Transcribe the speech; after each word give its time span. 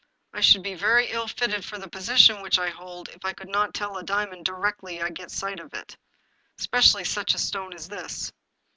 "I 0.33 0.41
should 0.41 0.63
be 0.63 0.73
very 0.73 1.11
ill 1.11 1.27
fitted 1.27 1.63
for 1.63 1.77
the 1.77 1.87
position 1.87 2.41
which 2.41 2.57
I 2.57 2.71
hold 2.71 3.09
if 3.09 3.23
I 3.23 3.33
could 3.33 3.49
not 3.49 3.75
tell 3.75 3.97
a 3.97 4.03
diamond 4.03 4.45
directly 4.45 4.99
I 4.99 5.11
get 5.11 5.27
a 5.27 5.35
sight 5.35 5.59
of 5.59 5.75
it, 5.75 5.95
especially 6.57 7.03
such 7.03 7.35
a 7.35 7.37
stone 7.37 7.71
as 7.75 7.87
this." 7.87 8.33